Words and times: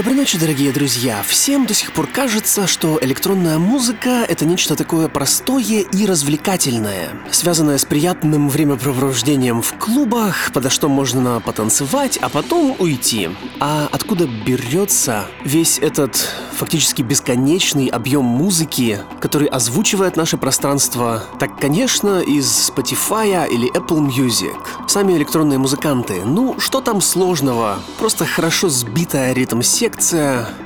Доброй 0.00 0.16
ночи, 0.16 0.38
дорогие 0.38 0.72
друзья! 0.72 1.22
Всем 1.28 1.66
до 1.66 1.74
сих 1.74 1.92
пор 1.92 2.06
кажется, 2.06 2.66
что 2.66 2.98
электронная 3.02 3.58
музыка— 3.58 4.24
это 4.28 4.46
нечто 4.46 4.74
такое 4.74 5.08
простое 5.08 5.82
и 5.82 6.06
развлекательное, 6.06 7.10
связанное 7.30 7.76
с 7.76 7.84
приятным 7.84 8.48
времяпровождением 8.48 9.60
в 9.60 9.74
клубах, 9.74 10.52
подо 10.54 10.70
что 10.70 10.88
можно 10.88 11.42
потанцевать, 11.44 12.16
а 12.16 12.30
потом 12.30 12.76
уйти. 12.78 13.28
А 13.60 13.90
откуда 13.92 14.26
берется 14.26 15.26
весь 15.44 15.78
этот 15.78 16.16
фактически 16.54 17.02
бесконечный 17.02 17.88
объем 17.88 18.24
музыки, 18.24 19.00
который 19.20 19.48
озвучивает 19.48 20.16
наше 20.16 20.38
пространство? 20.38 21.24
Так, 21.38 21.60
конечно, 21.60 22.20
из 22.20 22.70
Spotify 22.70 23.46
или 23.50 23.70
Apple 23.74 24.08
Music. 24.08 24.56
Сами 24.88 25.12
электронные 25.12 25.58
музыканты. 25.58 26.22
Ну, 26.24 26.58
что 26.58 26.80
там 26.80 27.02
сложного? 27.02 27.80
Просто 27.98 28.24
хорошо 28.24 28.70
сбитая 28.70 29.34
ритм-секция 29.34 29.89
секция, 29.89 29.89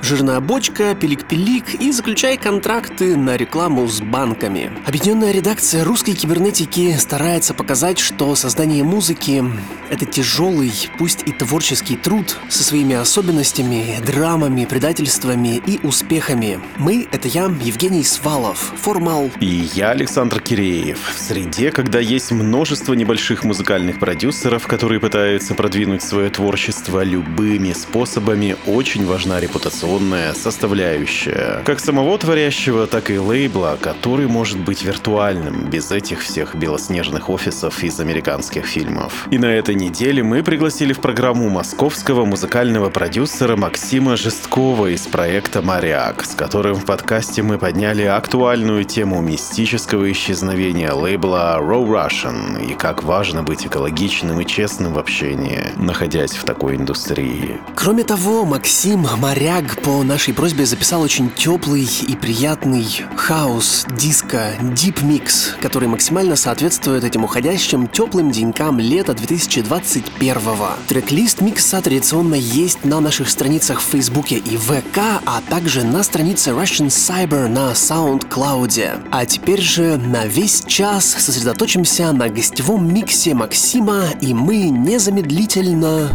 жирная 0.03 0.41
бочка, 0.41 0.95
пилик-пилик 0.95 1.75
и 1.81 1.93
заключай 1.93 2.37
контракты 2.37 3.17
на 3.17 3.37
рекламу 3.37 3.87
с 3.89 4.01
банками. 4.01 4.73
Объединенная 4.87 5.33
редакция 5.33 5.85
русской 5.85 6.13
кибернетики 6.13 6.97
старается 6.99 7.55
показать, 7.55 7.99
что 7.99 8.35
создание 8.35 8.85
музыки— 8.85 9.45
это 9.91 10.05
тяжелый, 10.05 10.73
пусть 10.99 11.23
и 11.27 11.33
творческий 11.33 11.97
труд 11.97 12.37
со 12.49 12.63
своими 12.63 12.95
особенностями, 12.95 13.97
драмами, 14.05 14.65
предательствами 14.65 15.63
и 15.67 15.81
успехами. 15.85 16.61
Мы— 16.77 17.09
это 17.13 17.29
я, 17.29 17.45
Евгений 17.45 18.05
Свалов, 18.05 18.73
Формал. 18.77 19.31
И 19.41 19.69
я, 19.75 19.91
Александр 19.91 20.41
Киреев. 20.41 20.99
В 21.15 21.19
среде, 21.19 21.71
когда 21.71 21.99
есть 21.99 22.33
множество 22.33 22.95
небольших 22.95 23.45
музыкальных 23.45 23.99
продюсеров, 23.99 24.67
которые 24.67 25.01
пытаются 25.01 25.55
продвинуть 25.55 26.03
свое 26.03 26.31
творчество 26.31 27.03
любыми 27.03 27.73
способами, 27.73 28.57
очень 28.67 29.07
важна 29.15 29.39
репутационная 29.39 30.35
составляющая. 30.35 31.63
Как 31.65 31.79
самого 31.79 32.19
творящего, 32.19 32.89
так 32.89 33.13
и 33.13 33.19
лейбла, 33.21 33.79
который 33.81 34.27
может 34.27 34.59
быть 34.59 34.83
виртуальным, 34.83 35.71
без 35.71 35.93
этих 35.93 36.21
всех 36.21 36.57
белоснежных 36.57 37.31
офисов 37.31 37.85
из 37.85 38.01
американских 38.01 38.67
фильмов. 38.67 39.29
И 39.31 39.39
на 39.39 39.47
этой 39.47 39.77
неделе 39.77 40.25
мы 40.25 40.43
пригласили 40.43 40.93
в 40.93 40.99
программу 40.99 41.49
московского 41.49 42.25
музыкального 42.25 42.91
продюсера 42.91 43.55
Максима 43.55 44.17
Жесткова 44.17 44.89
из 44.89 45.03
проекта 45.03 45.63
«Моряк», 45.63 46.25
с 46.25 46.35
которым 46.35 46.75
в 46.75 46.85
подкасте 46.85 47.45
мы 47.45 47.57
подняли 47.57 48.03
актуальную 48.03 48.83
тему 48.83 49.23
мистического 49.23 50.11
исчезновения 50.11 50.93
лейбла 50.93 51.59
Raw 51.61 51.87
Russian 51.87 52.67
и 52.69 52.75
как 52.75 53.05
важно 53.05 53.45
быть 53.45 53.65
экологичным 53.65 54.41
и 54.41 54.45
честным 54.45 54.95
в 54.95 54.99
общении, 54.99 55.71
находясь 55.77 56.33
в 56.33 56.43
такой 56.43 56.75
индустрии. 56.75 57.61
Кроме 57.77 58.03
того, 58.03 58.45
Максим 58.45 59.04
Моряк 59.17 59.81
по 59.83 60.03
нашей 60.03 60.35
просьбе 60.35 60.65
записал 60.65 61.03
очень 61.03 61.31
теплый 61.31 61.89
и 62.09 62.17
приятный 62.17 62.87
хаос, 63.17 63.87
диско, 63.97 64.53
дип 64.61 65.03
микс, 65.03 65.55
который 65.61 65.89
максимально 65.89 66.37
соответствует 66.37 67.05
этим 67.05 67.25
уходящим 67.25 67.87
теплым 67.87 68.31
денькам 68.31 68.81
лета 68.81 69.13
2021-го. 69.13 70.69
Трек-лист 70.89 71.41
микса 71.43 71.81
традиционно 71.83 72.35
есть 72.35 72.85
на 72.85 73.01
наших 73.01 73.29
страницах 73.29 73.81
в 73.81 73.85
Фейсбуке 73.85 74.37
и 74.37 74.57
ВК, 74.57 74.99
а 75.27 75.41
также 75.49 75.85
на 75.85 76.03
странице 76.03 76.51
Russian 76.51 76.89
Cyber 76.89 77.49
на 77.49 77.73
SoundCloud. 77.73 79.09
А 79.11 79.27
теперь 79.27 79.61
же 79.61 79.97
на 79.99 80.27
весь 80.27 80.65
час 80.67 81.05
сосредоточимся 81.05 82.13
на 82.13 82.29
гостевом 82.29 82.93
миксе 82.93 83.35
Максима, 83.35 84.07
и 84.21 84.35
мы 84.35 84.69
незамедлительно... 84.69 86.11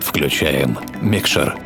Включаем 0.00 0.78
микшер. 1.00 1.56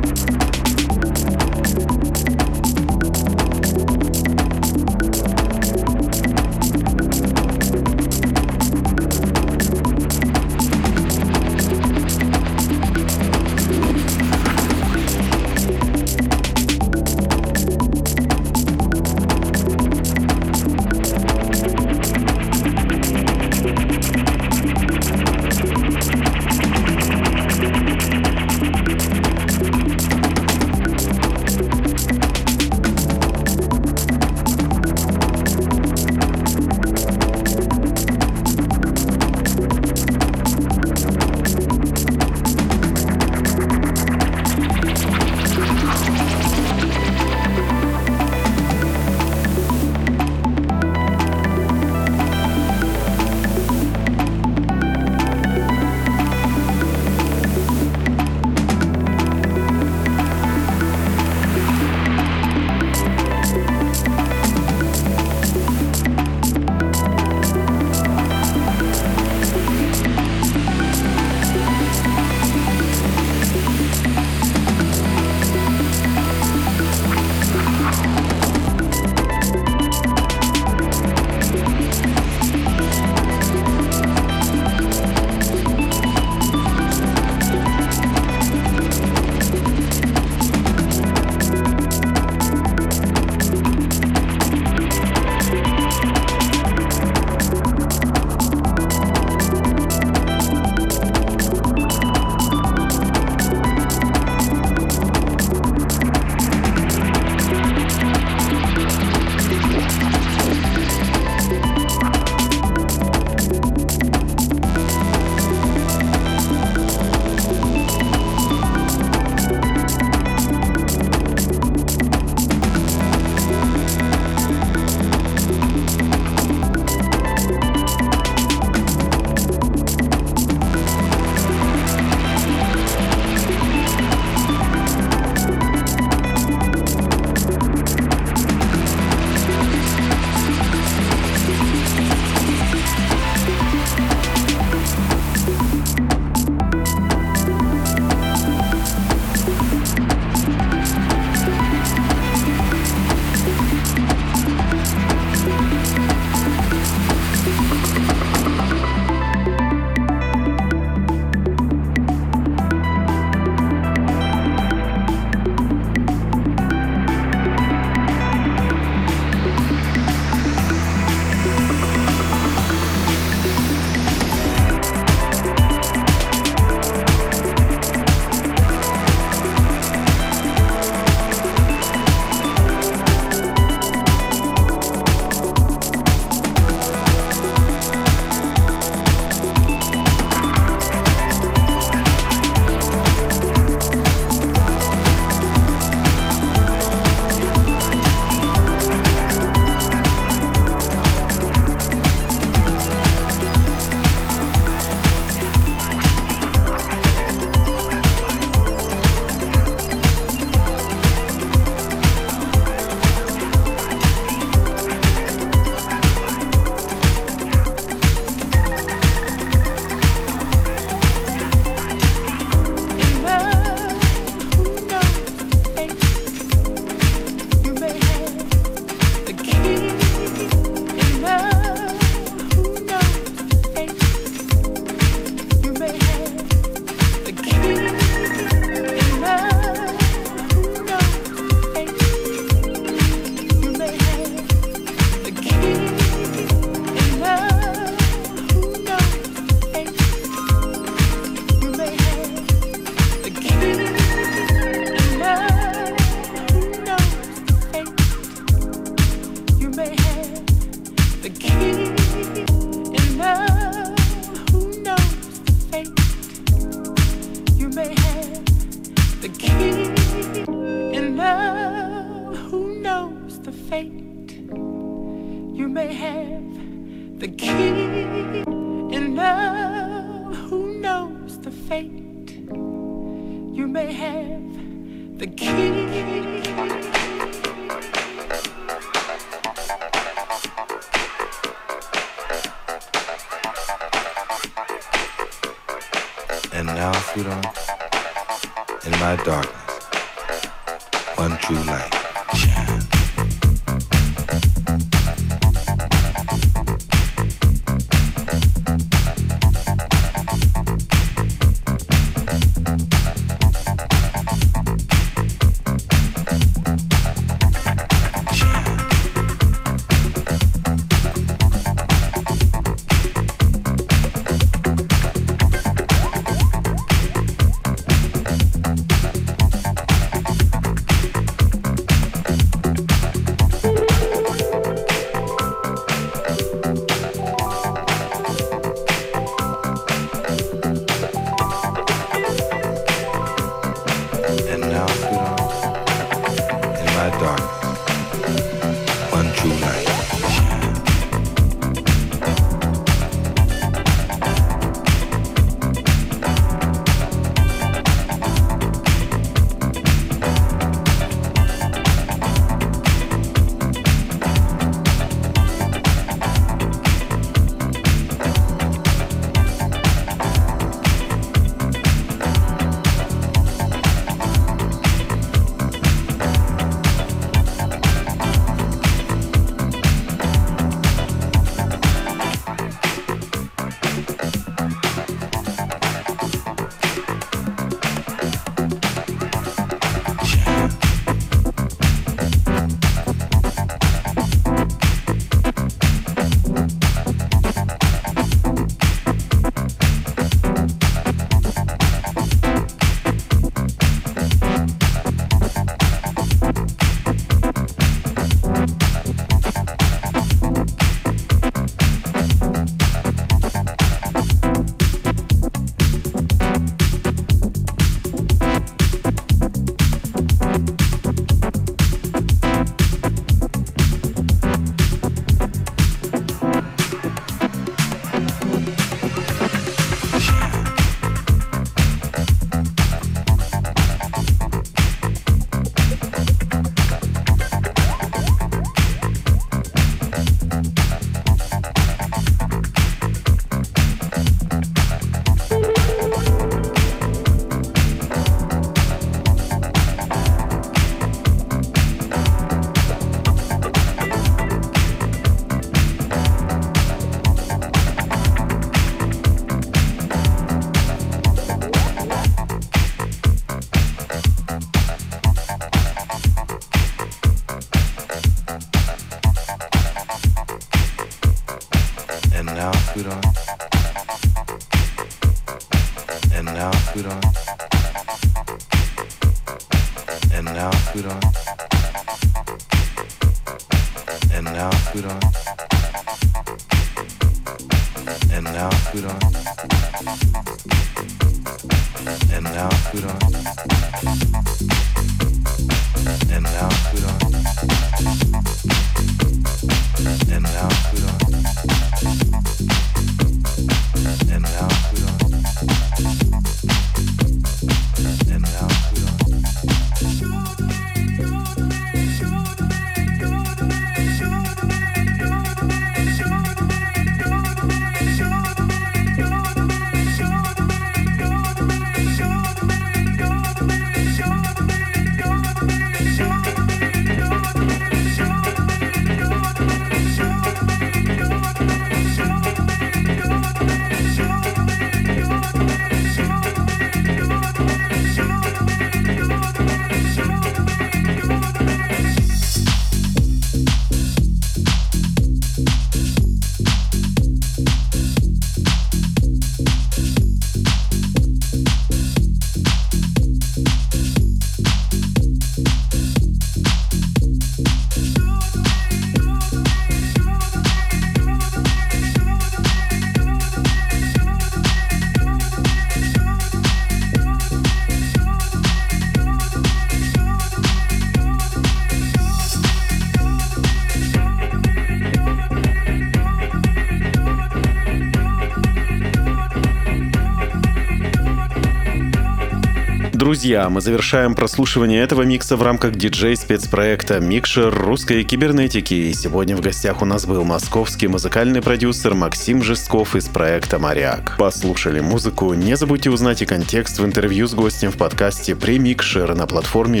Друзья, 583.28 583.68
мы 583.68 583.82
завершаем 583.82 584.34
прослушивание 584.34 585.02
этого 585.02 585.20
микса 585.20 585.58
в 585.58 585.62
рамках 585.62 585.92
диджей-спецпроекта 585.96 587.20
«Микшер 587.20 587.68
русской 587.70 588.24
кибернетики». 588.24 588.94
И 588.94 589.12
сегодня 589.12 589.54
в 589.54 589.60
гостях 589.60 590.00
у 590.00 590.06
нас 590.06 590.24
был 590.24 590.44
московский 590.44 591.08
музыкальный 591.08 591.60
продюсер 591.60 592.14
Максим 592.14 592.62
Жестков 592.62 593.14
из 593.14 593.28
проекта 593.28 593.78
«Моряк». 593.78 594.36
Послушали 594.38 595.00
музыку. 595.00 595.52
Не 595.52 595.76
забудьте 595.76 596.08
узнать 596.08 596.40
и 596.40 596.46
контекст 596.46 597.00
в 597.00 597.04
интервью 597.04 597.46
с 597.46 597.52
гостем 597.52 597.90
в 597.90 597.98
подкасте 597.98 598.56
«Премикшер» 598.56 599.34
на 599.34 599.46
платформе 599.46 600.00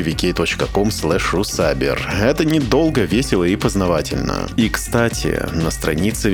rusaber. 1.34 1.98
Это 2.22 2.46
недолго, 2.46 3.02
весело 3.02 3.44
и 3.44 3.56
познавательно. 3.56 4.48
И, 4.56 4.70
кстати, 4.70 5.38
на 5.52 5.70
странице 5.70 6.30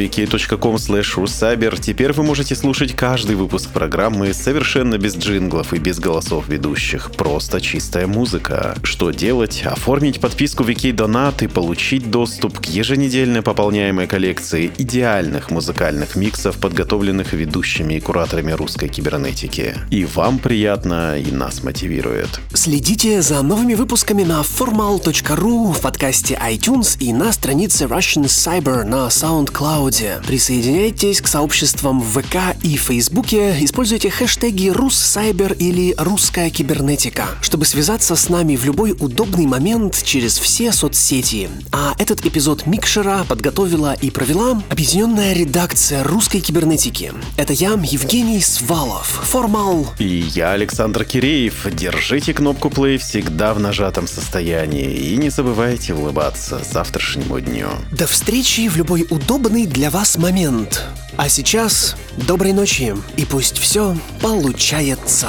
rusaber 1.16 1.76
теперь 1.80 2.12
вы 2.12 2.22
можете 2.22 2.54
слушать 2.54 2.94
каждый 2.94 3.34
выпуск 3.34 3.70
программы 3.70 4.32
совершенно 4.32 4.96
без 4.96 5.16
джинглов 5.16 5.74
и 5.74 5.78
без 5.78 5.98
голосов 5.98 6.48
ведущих. 6.48 6.83
Просто 7.16 7.60
чистая 7.60 8.06
музыка. 8.06 8.76
Что 8.82 9.10
делать? 9.10 9.62
Оформить 9.64 10.20
подписку 10.20 10.64
Вики 10.64 10.92
Донат 10.92 11.42
и 11.42 11.46
получить 11.46 12.10
доступ 12.10 12.60
к 12.60 12.66
еженедельно 12.66 13.42
пополняемой 13.42 14.06
коллекции 14.06 14.70
идеальных 14.76 15.50
музыкальных 15.50 16.14
миксов, 16.14 16.58
подготовленных 16.58 17.32
ведущими 17.32 17.94
и 17.94 18.00
кураторами 18.00 18.52
русской 18.52 18.88
кибернетики. 18.88 19.74
И 19.90 20.04
вам 20.04 20.38
приятно, 20.38 21.18
и 21.18 21.30
нас 21.30 21.62
мотивирует. 21.62 22.40
Следите 22.52 23.22
за 23.22 23.42
новыми 23.42 23.74
выпусками 23.74 24.22
на 24.22 24.42
formal.ru, 24.42 25.72
в 25.72 25.80
подкасте 25.80 26.38
iTunes 26.46 26.98
и 27.00 27.12
на 27.12 27.32
странице 27.32 27.84
Russian 27.84 28.24
Cyber 28.24 28.84
на 28.84 29.06
SoundCloud. 29.08 30.26
Присоединяйтесь 30.26 31.22
к 31.22 31.28
сообществам 31.28 32.00
в 32.00 32.20
ВК 32.20 32.56
и 32.62 32.76
Фейсбуке, 32.76 33.56
используйте 33.60 34.10
хэштеги 34.10 34.68
«Руссайбер» 34.68 35.54
или 35.54 35.94
«Русская 35.96 36.50
кибернетика», 36.74 37.26
чтобы 37.40 37.64
связаться 37.64 38.16
с 38.16 38.28
нами 38.28 38.56
в 38.56 38.64
любой 38.64 38.96
удобный 38.98 39.46
момент 39.46 40.02
через 40.02 40.38
все 40.38 40.72
соцсети. 40.72 41.48
А 41.72 41.94
этот 41.98 42.24
эпизод 42.26 42.66
Микшера 42.66 43.24
подготовила 43.28 43.94
и 43.94 44.10
провела 44.10 44.62
объединенная 44.70 45.34
редакция 45.34 46.02
русской 46.02 46.40
кибернетики. 46.40 47.12
Это 47.36 47.52
я, 47.52 47.70
Евгений 47.70 48.40
Свалов, 48.40 49.06
Формал. 49.06 49.86
И 49.98 50.26
я, 50.34 50.52
Александр 50.52 51.04
Киреев. 51.04 51.66
Держите 51.72 52.34
кнопку 52.34 52.68
play 52.68 52.98
всегда 52.98 53.54
в 53.54 53.60
нажатом 53.60 54.08
состоянии. 54.08 54.90
И 54.92 55.16
не 55.16 55.30
забывайте 55.30 55.94
улыбаться 55.94 56.60
завтрашнему 56.68 57.40
дню. 57.40 57.68
До 57.92 58.06
встречи 58.06 58.68
в 58.68 58.76
любой 58.76 59.06
удобный 59.10 59.66
для 59.66 59.90
вас 59.90 60.16
момент. 60.16 60.82
А 61.16 61.28
сейчас 61.28 61.96
доброй 62.16 62.52
ночи, 62.52 62.94
и 63.16 63.24
пусть 63.24 63.58
все 63.58 63.96
получается. 64.20 65.28